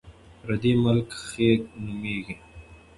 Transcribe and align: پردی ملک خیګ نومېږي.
پردی 0.41 0.71
ملک 0.83 1.09
خیګ 1.29 1.61
نومېږي. 1.83 2.35